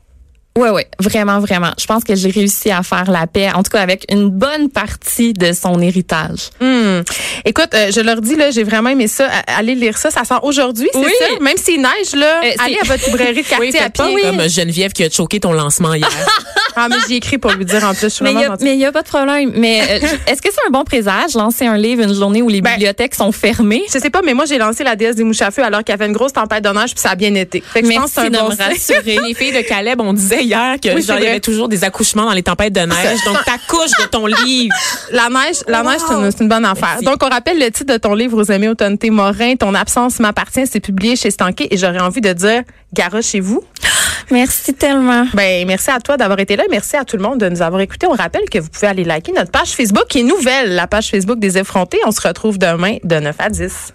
Ouais, 0.60 0.70
ouais, 0.70 0.86
vraiment, 1.00 1.40
vraiment. 1.40 1.70
Je 1.78 1.86
pense 1.86 2.04
que 2.04 2.14
j'ai 2.14 2.30
réussi 2.30 2.70
à 2.70 2.82
faire 2.82 3.10
la 3.10 3.26
paix, 3.26 3.48
en 3.54 3.62
tout 3.62 3.70
cas 3.70 3.80
avec 3.80 4.04
une 4.10 4.28
bonne 4.28 4.68
partie 4.68 5.32
de 5.32 5.52
son 5.52 5.80
héritage. 5.80 6.50
Hmm. 6.60 7.00
Écoute, 7.44 7.70
euh, 7.74 7.90
je 7.94 8.00
leur 8.00 8.20
dis 8.20 8.36
là, 8.36 8.50
j'ai 8.50 8.62
vraiment 8.64 8.90
aimé 8.90 9.08
ça. 9.08 9.26
A- 9.26 9.58
Allez 9.58 9.74
lire 9.74 9.96
ça. 9.96 10.10
Ça 10.10 10.24
sort 10.24 10.44
aujourd'hui, 10.44 10.88
c'est 10.92 10.98
Oui. 10.98 11.12
ça? 11.18 11.26
Même 11.40 11.56
s'il 11.56 11.80
neige 11.80 12.14
là, 12.14 12.40
Euh, 12.44 12.50
allez 12.64 12.78
à 12.82 12.84
votre 12.86 13.06
librairie 13.06 13.42
de 13.42 13.48
quartier 13.48 13.66
Oui, 13.68 13.80
à 13.80 13.90
pied. 13.90 14.36
comme 14.38 14.48
Geneviève 14.48 14.92
qui 14.92 15.04
a 15.04 15.10
choqué 15.10 15.40
ton 15.40 15.52
lancement 15.52 15.94
hier. 15.94 16.08
Ah, 16.76 16.86
mais 16.88 16.94
j'y 17.06 17.14
ai 17.14 17.16
écrit 17.16 17.36
pour 17.36 17.50
lui 17.50 17.64
dire 17.64 17.82
en 17.84 17.90
plus. 17.94 18.02
Je 18.04 18.08
suis 18.08 18.22
Mais 18.24 18.30
il 18.30 18.34
vraiment 18.36 18.54
y 18.54 18.58
a, 18.62 18.64
mais 18.64 18.74
il 18.74 18.78
y 18.80 18.84
a 18.84 18.92
pas 18.92 19.02
de 19.02 19.08
problème. 19.08 19.50
Mais 19.56 19.80
euh, 19.82 19.98
est-ce 20.28 20.40
que 20.40 20.48
c'est 20.52 20.60
un 20.66 20.70
bon 20.70 20.84
présage, 20.84 21.34
lancer 21.34 21.66
un 21.66 21.76
livre 21.76 22.04
une 22.04 22.14
journée 22.14 22.42
où 22.42 22.48
les 22.48 22.60
Ben, 22.62 22.70
bibliothèques 22.74 23.16
sont 23.16 23.32
fermées? 23.32 23.82
Je 23.92 23.98
sais 23.98 24.08
pas, 24.08 24.20
mais 24.24 24.34
moi 24.34 24.44
j'ai 24.44 24.56
lancé 24.56 24.84
la 24.84 24.94
déesse 24.94 25.16
des 25.16 25.24
mouches 25.24 25.42
à 25.42 25.50
feu 25.50 25.64
alors 25.64 25.80
qu'il 25.80 25.90
y 25.92 25.94
avait 25.94 26.06
une 26.06 26.12
grosse 26.12 26.32
tempête 26.32 26.62
de 26.62 26.68
neige 26.70 26.92
puis 26.94 27.00
ça 27.00 27.10
a 27.10 27.14
bien 27.16 27.34
été. 27.34 27.60
Fait 27.60 27.82
que 27.82 27.88
je 27.90 27.92
pense 27.98 28.12
que 28.12 28.20
c'est 28.22 28.26
un 28.28 28.30
bon 28.30 28.50
me 28.50 28.56
rassurer. 28.56 29.18
Les 29.26 29.34
filles 29.34 29.52
de 29.52 29.62
Caleb, 29.62 30.00
on 30.00 30.12
disait 30.12 30.44
hier 30.50 30.76
que 30.82 30.94
Oui, 30.94 31.02
genre, 31.02 31.18
il 31.18 31.24
y 31.24 31.26
avait 31.26 31.40
toujours 31.40 31.68
des 31.68 31.84
accouchements 31.84 32.24
dans 32.24 32.32
les 32.32 32.42
tempêtes 32.42 32.72
de 32.72 32.80
neige. 32.80 33.18
Donc, 33.24 33.44
t'accouches 33.44 33.96
de 34.00 34.06
ton 34.06 34.26
livre. 34.26 34.74
La 35.12 35.28
neige, 35.28 35.56
la 35.66 35.82
neige, 35.82 36.00
c'est 36.06 36.14
une, 36.14 36.30
c'est 36.30 36.40
une 36.40 36.48
bonne 36.48 36.64
affaire. 36.64 36.98
Merci. 37.00 37.04
Donc, 37.04 37.22
on 37.22 37.28
rappelle 37.28 37.58
le 37.58 37.70
titre 37.70 37.92
de 37.92 37.98
ton 37.98 38.14
livre 38.14 38.40
aux 38.40 38.50
amis 38.50 38.68
Autorité 38.68 39.10
Morin, 39.10 39.56
Ton 39.56 39.74
absence 39.74 40.20
m'appartient, 40.20 40.66
c'est 40.66 40.80
publié 40.80 41.16
chez 41.16 41.30
Stanké 41.30 41.72
et 41.72 41.76
j'aurais 41.76 42.00
envie 42.00 42.20
de 42.20 42.32
dire, 42.32 42.62
garoche 42.92 43.26
chez 43.26 43.40
vous. 43.40 43.64
Merci 44.30 44.74
tellement. 44.74 45.26
Ben, 45.34 45.66
merci 45.66 45.90
à 45.90 45.98
toi 45.98 46.16
d'avoir 46.16 46.38
été 46.38 46.54
là. 46.54 46.62
Merci 46.70 46.96
à 46.96 47.04
tout 47.04 47.16
le 47.16 47.22
monde 47.22 47.38
de 47.38 47.48
nous 47.48 47.62
avoir 47.62 47.80
écoutés. 47.80 48.06
On 48.06 48.12
rappelle 48.12 48.48
que 48.48 48.60
vous 48.60 48.68
pouvez 48.68 48.86
aller 48.86 49.02
liker 49.02 49.32
notre 49.32 49.50
page 49.50 49.70
Facebook 49.70 50.06
qui 50.08 50.20
est 50.20 50.22
nouvelle, 50.22 50.74
la 50.76 50.86
page 50.86 51.10
Facebook 51.10 51.40
des 51.40 51.58
effrontés. 51.58 51.98
On 52.06 52.12
se 52.12 52.20
retrouve 52.20 52.56
demain 52.56 52.98
de 53.02 53.16
9 53.16 53.34
à 53.40 53.48
10. 53.48 53.92